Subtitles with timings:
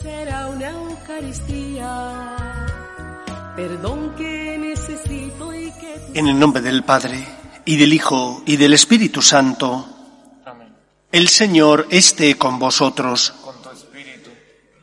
[0.00, 2.36] será una Eucaristía.
[3.56, 6.10] Perdón que necesito y que...
[6.14, 7.24] En el nombre del Padre,
[7.64, 9.86] y del Hijo, y del Espíritu Santo,
[10.46, 10.68] Amén.
[11.12, 13.34] el Señor esté con vosotros.
[13.44, 14.30] Con tu espíritu.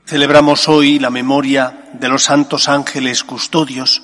[0.05, 4.03] Celebramos hoy la memoria de los santos ángeles custodios,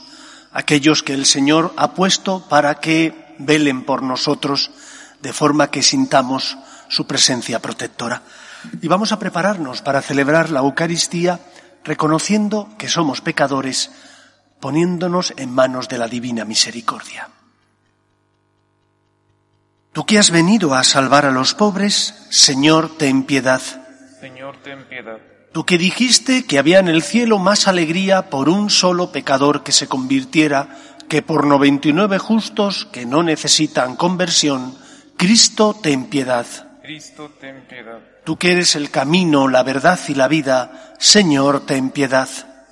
[0.51, 4.71] aquellos que el Señor ha puesto para que velen por nosotros,
[5.21, 6.57] de forma que sintamos
[6.89, 8.23] su presencia protectora.
[8.81, 11.39] Y vamos a prepararnos para celebrar la Eucaristía
[11.83, 13.91] reconociendo que somos pecadores,
[14.59, 17.29] poniéndonos en manos de la divina misericordia.
[19.91, 23.61] Tú que has venido a salvar a los pobres, Señor, ten piedad.
[24.19, 25.19] Señor, ten piedad.
[25.51, 29.71] Tú que dijiste que había en el cielo más alegría por un solo pecador que
[29.71, 30.67] se convirtiera
[31.09, 34.75] que por noventa y nueve justos que no necesitan conversión,
[35.15, 36.47] Cristo, ten piedad.
[36.81, 37.99] Cristo, ten piedad.
[38.23, 42.29] Tú que eres el camino, la verdad y la vida, Señor, ten piedad.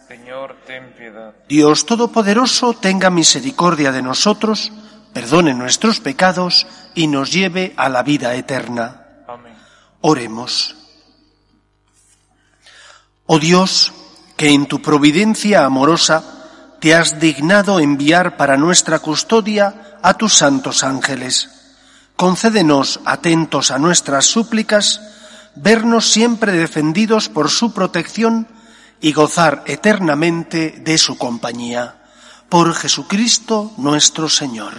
[0.08, 1.34] Señor, ten piedad.
[1.50, 4.72] Dios Todopoderoso, tenga misericordia de nosotros,
[5.14, 9.06] perdone nuestros pecados y nos lleve a la vida eterna.
[9.28, 9.54] Amén.
[10.00, 10.76] Oremos.
[13.26, 13.92] Oh Dios,
[14.38, 16.24] que en tu providencia amorosa
[16.80, 21.50] te has dignado enviar para nuestra custodia a tus santos ángeles.
[22.16, 25.00] Concédenos, atentos a nuestras súplicas,
[25.56, 28.48] vernos siempre defendidos por su protección
[29.00, 31.98] y gozar eternamente de su compañía.
[32.50, 34.74] Por Jesucristo nuestro Señor.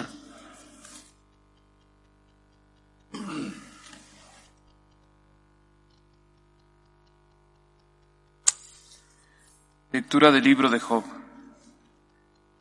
[9.91, 11.05] Lectura del libro de Job.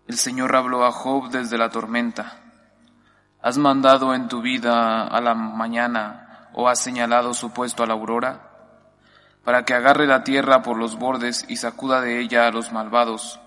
[0.07, 2.41] El Señor habló a Job desde la tormenta.
[3.41, 7.93] ¿Has mandado en tu vida a la mañana o has señalado su puesto a la
[7.93, 8.49] aurora?
[9.43, 13.39] Para que agarre la tierra por los bordes y sacuda de ella a los malvados,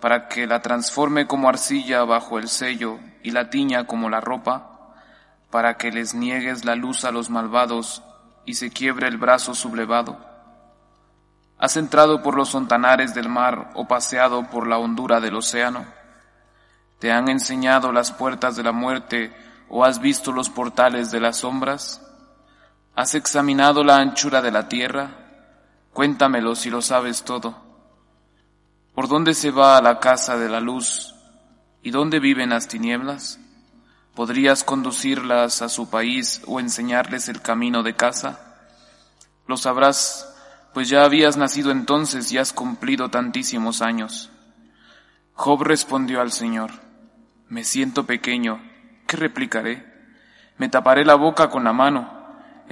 [0.00, 4.94] para que la transforme como arcilla bajo el sello y la tiña como la ropa,
[5.50, 8.02] para que les niegues la luz a los malvados
[8.44, 10.18] y se quiebre el brazo sublevado.
[11.58, 15.84] ¿Has entrado por los sontanares del mar o paseado por la hondura del océano?
[16.98, 19.32] ¿Te han enseñado las puertas de la muerte
[19.68, 22.00] o has visto los portales de las sombras?
[22.94, 25.10] ¿Has examinado la anchura de la tierra?
[25.92, 27.56] Cuéntamelo si lo sabes todo.
[28.94, 31.14] ¿Por dónde se va a la casa de la luz
[31.82, 33.40] y dónde viven las tinieblas?
[34.14, 38.40] ¿Podrías conducirlas a su país o enseñarles el camino de casa?
[39.46, 40.28] Lo sabrás
[40.74, 44.30] pues ya habías nacido entonces y has cumplido tantísimos años.
[45.34, 46.70] Job respondió al Señor,
[47.48, 48.62] Me siento pequeño,
[49.06, 49.86] ¿qué replicaré?
[50.56, 52.11] Me taparé la boca con la mano.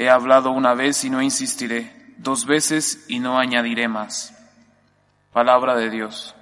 [0.01, 4.35] He hablado una vez y no insistiré, dos veces y no añadiré más.
[5.31, 6.35] Palabra de Dios.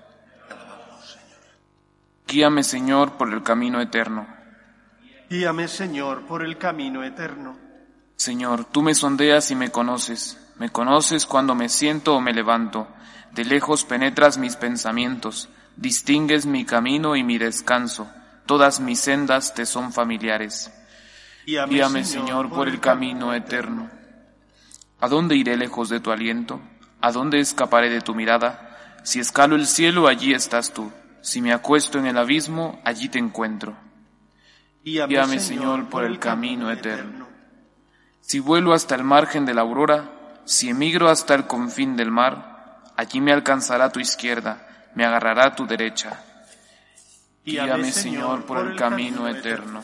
[2.29, 4.29] Guíame, Señor, por el camino eterno.
[5.29, 7.59] Guíame, Señor, por el camino eterno.
[8.15, 10.39] Señor, tú me sondeas y me conoces.
[10.61, 12.87] Me conoces cuando me siento o me levanto.
[13.33, 15.49] De lejos penetras mis pensamientos.
[15.75, 18.09] Distingues mi camino y mi descanso.
[18.47, 20.71] Todas mis sendas te son familiares.
[21.49, 23.89] Guíame, Señor, por el camino eterno.
[25.01, 26.61] ¿A dónde iré lejos de tu aliento?
[27.01, 28.99] ¿A dónde escaparé de tu mirada?
[29.03, 30.93] Si escalo el cielo, allí estás tú.
[31.23, 33.75] Si me acuesto en el abismo, allí te encuentro.
[34.85, 37.27] Guíame, Señor, por el camino eterno.
[38.21, 42.83] Si vuelo hasta el margen de la aurora, si emigro hasta el confín del mar,
[42.95, 46.23] allí me alcanzará tu izquierda, me agarrará tu derecha.
[47.43, 49.83] Guíame, Señor, por el camino eterno.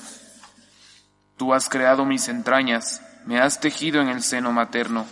[1.37, 5.06] Tú has creado mis entrañas, me has tejido en el seno materno.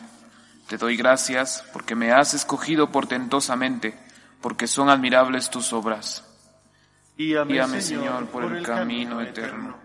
[0.68, 3.98] Te doy gracias porque me has escogido portentosamente,
[4.40, 6.24] porque son admirables tus obras.
[7.16, 9.76] Guíame, Señor, por el camino eterno.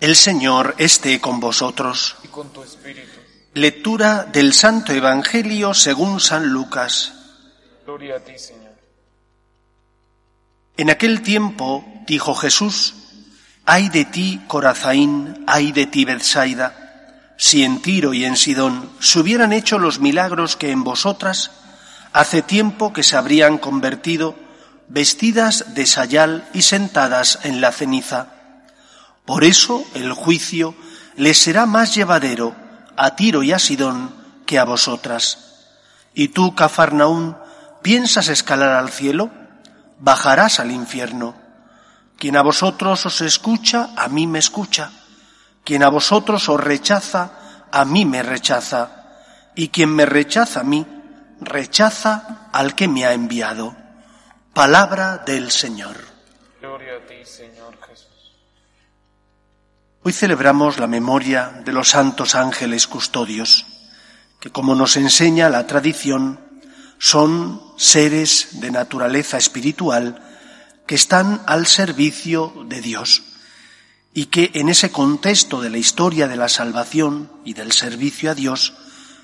[0.00, 2.16] El Señor esté con vosotros.
[2.22, 3.27] Y con tu espíritu.
[3.58, 7.12] Lectura del Santo Evangelio según San Lucas.
[7.84, 8.70] Gloria a ti, Señor.
[10.76, 12.94] En aquel tiempo dijo Jesús,
[13.64, 19.18] ay de ti, Corazaín, ay de ti, Bethsaida, si en Tiro y en Sidón se
[19.18, 21.50] hubieran hecho los milagros que en vosotras,
[22.12, 24.36] hace tiempo que se habrían convertido
[24.86, 28.28] vestidas de sayal y sentadas en la ceniza.
[29.24, 30.76] Por eso el juicio
[31.16, 32.67] les será más llevadero
[32.98, 34.14] a Tiro y a Sidón
[34.44, 35.54] que a vosotras.
[36.12, 37.36] Y tú, Cafarnaún,
[37.82, 39.30] ¿piensas escalar al cielo?
[39.98, 41.34] bajarás al infierno.
[42.16, 44.90] Quien a vosotros os escucha, a mí me escucha.
[45.64, 48.90] Quien a vosotros os rechaza, a mí me rechaza.
[49.54, 50.86] Y quien me rechaza a mí,
[51.40, 53.76] rechaza al que me ha enviado.
[54.52, 55.96] Palabra del Señor.
[56.60, 58.17] Gloria a ti, Señor Jesús.
[60.08, 63.66] Hoy celebramos la memoria de los santos ángeles custodios,
[64.40, 66.40] que como nos enseña la tradición,
[66.98, 70.18] son seres de naturaleza espiritual
[70.86, 73.22] que están al servicio de Dios
[74.14, 78.34] y que en ese contexto de la historia de la salvación y del servicio a
[78.34, 78.72] Dios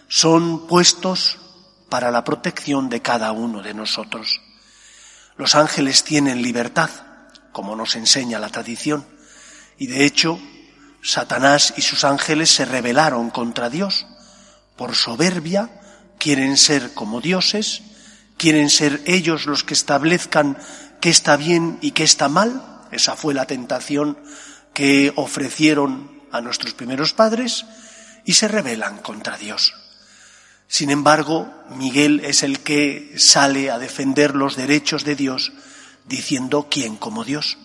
[0.09, 1.39] son puestos
[1.89, 4.43] para la protección de cada uno de nosotros.
[5.39, 6.91] Los ángeles tienen libertad,
[7.53, 9.07] como nos enseña la tradición,
[9.79, 10.39] y de hecho
[11.05, 14.07] Satanás y sus ángeles se rebelaron contra Dios.
[14.75, 15.71] Por soberbia
[16.19, 17.83] quieren ser como dioses,
[18.39, 20.57] quieren ser ellos los que establezcan
[21.03, 22.87] qué está bien y qué está mal.
[22.91, 24.19] Esa fue la tentación
[24.73, 27.67] que ofrecieron a nuestros primeros padres
[28.25, 29.75] y se rebelan contra Dios.
[30.69, 35.53] Sin embargo, Miguel es el que sale a defender los derechos de Dios
[36.07, 37.59] diciendo quién como Dios.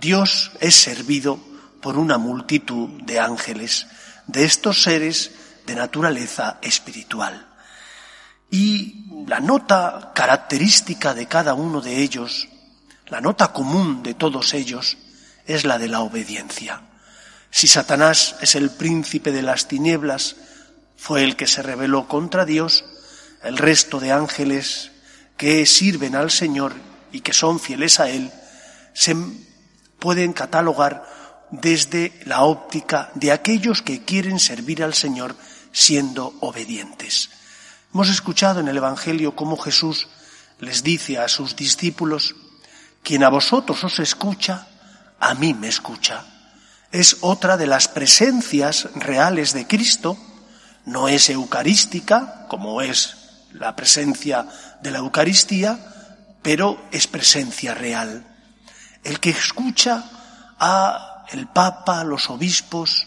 [0.00, 1.38] Dios es servido
[1.80, 3.86] por una multitud de ángeles,
[4.26, 5.32] de estos seres
[5.66, 7.46] de naturaleza espiritual.
[8.50, 12.48] Y la nota característica de cada uno de ellos,
[13.06, 14.96] la nota común de todos ellos,
[15.46, 16.82] es la de la obediencia.
[17.50, 20.36] Si Satanás es el príncipe de las tinieblas,
[20.96, 22.84] fue el que se rebeló contra Dios,
[23.42, 24.90] el resto de ángeles
[25.36, 26.74] que sirven al Señor
[27.12, 28.30] y que son fieles a Él,
[28.92, 29.16] se
[29.98, 31.06] pueden catalogar
[31.50, 35.36] desde la óptica de aquellos que quieren servir al Señor
[35.72, 37.30] siendo obedientes.
[37.92, 40.08] Hemos escuchado en el Evangelio cómo Jesús
[40.58, 42.36] les dice a sus discípulos,
[43.02, 44.68] quien a vosotros os escucha,
[45.18, 46.24] a mí me escucha.
[46.92, 50.18] Es otra de las presencias reales de Cristo
[50.84, 53.16] no es eucarística, como es
[53.52, 54.46] la presencia
[54.82, 55.78] de la Eucaristía,
[56.42, 58.26] pero es presencia real.
[59.04, 60.04] El que escucha
[60.58, 63.06] a el Papa, los obispos,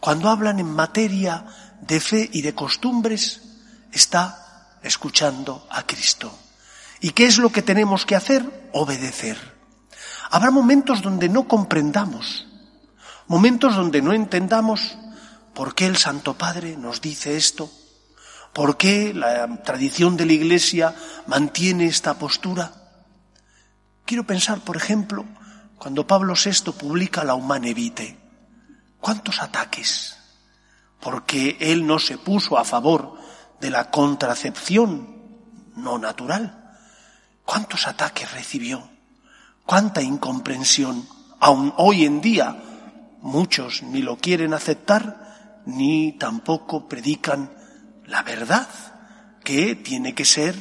[0.00, 1.44] cuando hablan en materia
[1.80, 3.42] de fe y de costumbres,
[3.92, 6.36] está escuchando a Cristo.
[7.00, 8.68] ¿Y qué es lo que tenemos que hacer?
[8.72, 9.38] Obedecer.
[10.30, 12.46] Habrá momentos donde no comprendamos,
[13.26, 14.96] momentos donde no entendamos
[15.54, 17.70] ¿Por qué el Santo Padre nos dice esto?
[18.52, 20.94] ¿Por qué la tradición de la Iglesia
[21.26, 22.72] mantiene esta postura?
[24.06, 25.24] Quiero pensar, por ejemplo,
[25.82, 28.16] cuando Pablo VI publica la Humane Vitae.
[29.00, 30.16] ¿Cuántos ataques?
[31.00, 33.18] Porque él no se puso a favor
[33.60, 35.26] de la contracepción
[35.74, 36.76] no natural.
[37.44, 38.90] ¿Cuántos ataques recibió?
[39.66, 41.04] ¿Cuánta incomprensión?
[41.40, 42.62] Aún hoy en día
[43.20, 47.52] muchos ni lo quieren aceptar ni tampoco predican
[48.06, 48.68] la verdad,
[49.42, 50.54] que tiene que ser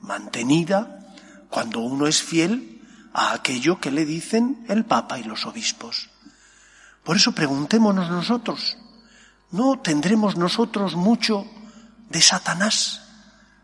[0.00, 1.12] mantenida
[1.50, 2.75] cuando uno es fiel
[3.16, 6.10] a aquello que le dicen el Papa y los obispos.
[7.02, 8.76] Por eso preguntémonos nosotros,
[9.50, 11.46] ¿no tendremos nosotros mucho
[12.10, 13.00] de Satanás?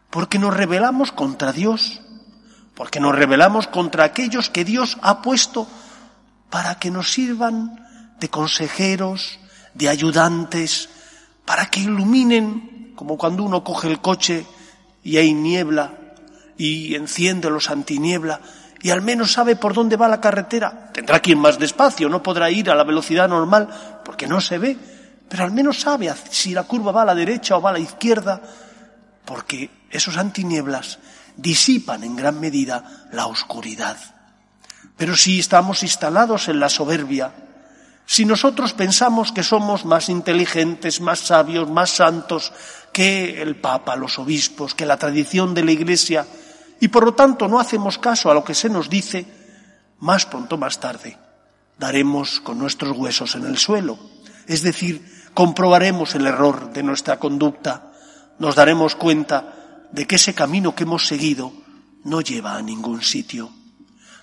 [0.09, 2.01] Porque nos rebelamos contra Dios,
[2.75, 5.69] porque nos rebelamos contra aquellos que Dios ha puesto
[6.49, 9.39] para que nos sirvan de consejeros,
[9.75, 10.89] de ayudantes
[11.45, 14.47] para que iluminen, como cuando uno coge el coche
[15.03, 15.93] y hay niebla
[16.57, 18.41] y enciende los antiniebla
[18.83, 20.91] y al menos sabe por dónde va la carretera.
[20.93, 23.69] Tendrá que ir más despacio, no podrá ir a la velocidad normal
[24.05, 24.77] porque no se ve,
[25.29, 27.79] pero al menos sabe si la curva va a la derecha o va a la
[27.79, 28.43] izquierda,
[29.25, 30.99] porque esos antinieblas
[31.37, 33.97] disipan en gran medida la oscuridad.
[34.97, 37.33] Pero si estamos instalados en la soberbia,
[38.05, 42.53] si nosotros pensamos que somos más inteligentes, más sabios, más santos
[42.93, 46.27] que el Papa, los obispos, que la tradición de la Iglesia,
[46.83, 49.25] y por lo tanto no hacemos caso a lo que se nos dice,
[50.01, 51.17] más pronto, más tarde,
[51.79, 53.97] daremos con nuestros huesos en el suelo.
[54.49, 57.93] Es decir, comprobaremos el error de nuestra conducta,
[58.41, 59.55] nos daremos cuenta
[59.93, 61.53] de que ese camino que hemos seguido
[62.03, 63.53] no lleva a ningún sitio.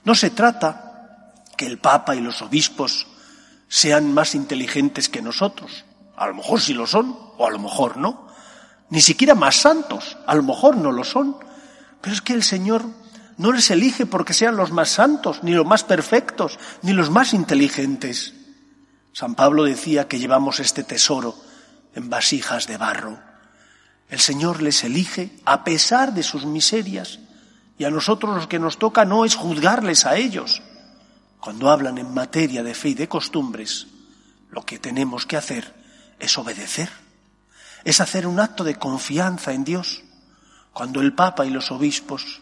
[0.03, 3.07] No se trata que el Papa y los obispos
[3.69, 5.85] sean más inteligentes que nosotros.
[6.17, 8.27] A lo mejor sí lo son, o a lo mejor no.
[8.89, 11.47] Ni siquiera más santos, a lo mejor no lo son.
[12.01, 12.85] Pero es que el Señor
[13.37, 17.33] no les elige porque sean los más santos, ni los más perfectos, ni los más
[17.33, 18.33] inteligentes.
[19.13, 21.35] San Pablo decía que llevamos este tesoro
[21.95, 23.19] en vasijas de barro.
[24.09, 27.19] El Señor les elige a pesar de sus miserias
[27.79, 30.61] Y a nosotros lo que nos toca no es juzgarles a ellos.
[31.39, 33.87] Cuando hablan en materia de fe y de costumbres,
[34.51, 35.73] lo que tenemos que hacer
[36.19, 36.89] es obedecer,
[37.85, 40.03] es hacer un acto de confianza en Dios.
[40.73, 42.41] Cuando el Papa y los obispos,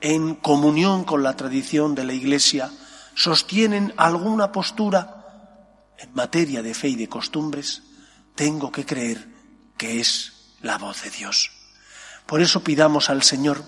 [0.00, 2.70] en comunión con la tradición de la Iglesia,
[3.14, 5.16] sostienen alguna postura
[5.98, 7.82] en materia de fe y de costumbres,
[8.34, 9.26] tengo que creer
[9.76, 11.50] que es la voz de Dios.
[12.26, 13.64] Por eso pidamos al Señor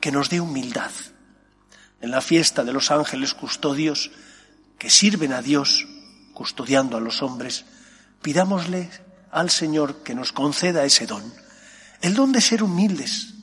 [0.00, 0.90] que nos dé humildad.
[2.00, 4.10] En la fiesta de los ángeles custodios
[4.78, 5.86] que sirven a Dios
[6.34, 7.64] custodiando a los hombres,
[8.22, 8.90] pidámosle
[9.30, 11.24] al Señor que nos conceda ese don,
[12.02, 13.35] el don de ser humildes,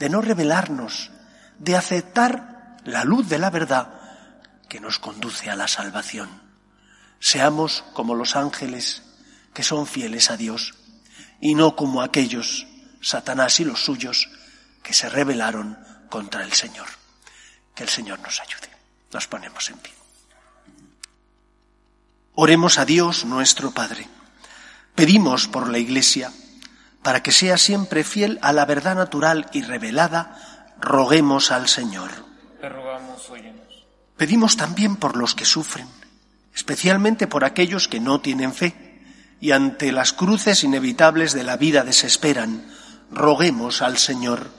[0.00, 1.10] de no rebelarnos,
[1.58, 4.00] de aceptar la luz de la verdad
[4.66, 6.28] que nos conduce a la salvación.
[7.20, 9.02] Seamos como los ángeles
[9.52, 10.74] que son fieles a Dios
[11.38, 12.66] y no como aquellos,
[13.02, 14.30] Satanás y los suyos,
[14.82, 15.78] que se rebelaron
[16.08, 16.86] contra el Señor.
[17.74, 18.70] Que el Señor nos ayude.
[19.12, 19.92] Nos ponemos en pie.
[22.36, 24.08] Oremos a Dios nuestro Padre.
[24.94, 26.32] Pedimos por la Iglesia,
[27.02, 32.10] para que sea siempre fiel a la verdad natural y revelada, roguemos al Señor.
[34.16, 35.88] Pedimos también por los que sufren,
[36.54, 38.90] especialmente por aquellos que no tienen fe
[39.40, 42.66] y ante las cruces inevitables de la vida desesperan.
[43.10, 44.50] Roguemos al Señor.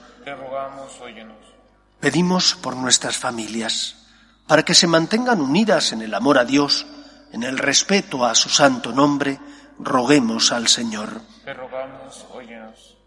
[2.00, 4.08] Pedimos por nuestras familias,
[4.48, 6.84] para que se mantengan unidas en el amor a Dios,
[7.32, 9.38] en el respeto a su santo nombre,
[9.78, 11.20] roguemos al Señor.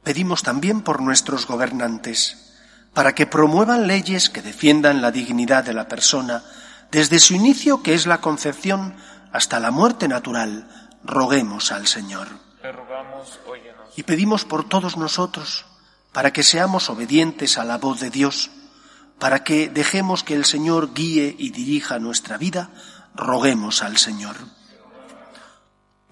[0.04, 2.54] Pedimos también por nuestros gobernantes,
[2.94, 6.44] para que promuevan leyes que defiendan la dignidad de la persona,
[6.92, 8.96] desde su inicio, que es la concepción,
[9.32, 10.68] hasta la muerte natural,
[11.04, 12.28] roguemos al Señor.
[13.96, 15.66] Y pedimos por todos nosotros,
[16.14, 18.50] para que seamos obedientes a la voz de Dios,
[19.20, 22.70] para que dejemos que el Señor guíe y dirija nuestra vida,
[23.14, 24.36] roguemos al Señor.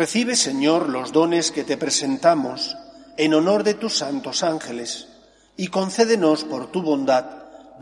[0.00, 2.74] Recibe, Señor, los dones que te presentamos
[3.18, 5.08] en honor de tus santos ángeles
[5.58, 7.26] y concédenos por tu bondad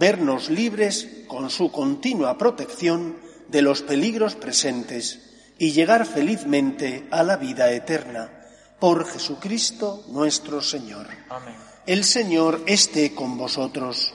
[0.00, 7.36] vernos libres con su continua protección de los peligros presentes y llegar felizmente a la
[7.36, 8.32] vida eterna.
[8.80, 11.06] Por Jesucristo nuestro Señor.
[11.28, 11.54] Amén.
[11.86, 14.12] El Señor esté con vosotros.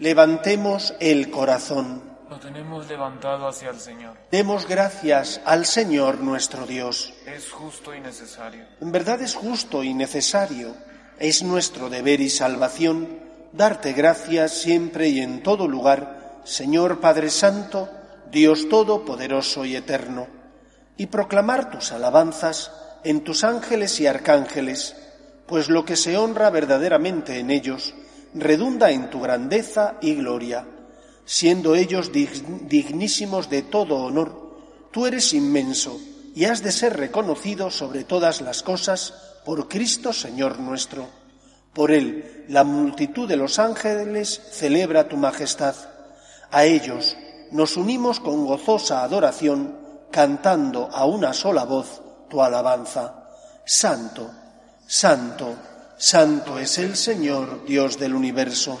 [0.00, 2.09] Levantemos el corazón.
[2.40, 4.16] Tenemos levantado hacia el Señor.
[4.30, 7.12] Demos gracias al Señor nuestro Dios.
[7.26, 8.64] Es justo y necesario.
[8.80, 10.74] En verdad es justo y necesario.
[11.18, 13.18] Es nuestro deber y salvación
[13.52, 17.90] darte gracias siempre y en todo lugar, Señor Padre Santo,
[18.30, 20.26] Dios Todopoderoso y Eterno,
[20.96, 22.72] y proclamar tus alabanzas
[23.04, 24.96] en tus ángeles y arcángeles,
[25.46, 27.94] pues lo que se honra verdaderamente en ellos
[28.32, 30.64] redunda en tu grandeza y gloria
[31.30, 34.56] siendo ellos dignísimos de todo honor,
[34.90, 35.96] tú eres inmenso
[36.34, 41.06] y has de ser reconocido sobre todas las cosas por Cristo Señor nuestro.
[41.72, 45.76] Por Él la multitud de los ángeles celebra tu majestad.
[46.50, 47.16] A ellos
[47.52, 49.78] nos unimos con gozosa adoración
[50.10, 53.28] cantando a una sola voz tu alabanza.
[53.64, 54.28] Santo,
[54.84, 55.54] santo,
[55.96, 58.80] santo es el Señor, Dios del universo.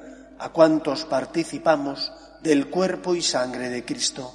[0.41, 4.33] a cuantos participamos del cuerpo y sangre de Cristo.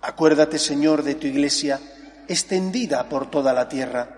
[0.00, 1.78] Acuérdate, Señor, de tu Iglesia,
[2.26, 4.08] extendida por toda la tierra,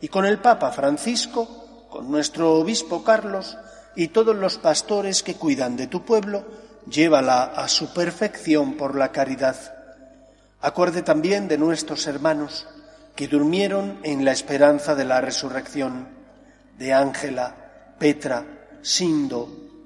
[0.00, 3.56] y con el Papa Francisco, con nuestro Obispo Carlos
[3.96, 6.44] y todos los pastores que cuidan de tu pueblo,
[6.88, 9.56] llévala a su perfección por la caridad.
[10.60, 12.68] Acuerde también de nuestros hermanos
[13.16, 16.06] que durmieron en la esperanza de la resurrección,
[16.78, 18.44] de Ángela, Petra,
[18.80, 19.61] Sindo,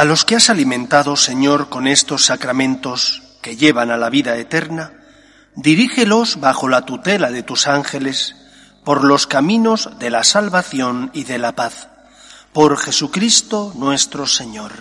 [0.00, 4.94] A los que has alimentado, Señor, con estos sacramentos que llevan a la vida eterna,
[5.56, 8.34] dirígelos bajo la tutela de tus ángeles
[8.82, 11.88] por los caminos de la salvación y de la paz.
[12.54, 14.72] Por Jesucristo nuestro Señor.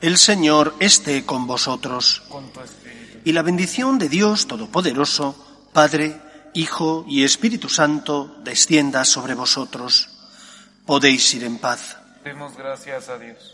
[0.00, 2.22] El Señor esté con vosotros.
[3.24, 5.34] Y la bendición de Dios Todopoderoso,
[5.72, 6.22] Padre,
[6.54, 10.10] Hijo y Espíritu Santo, descienda sobre vosotros
[10.86, 11.96] podéis ir en paz.
[12.22, 13.53] Demos gracias a Dios.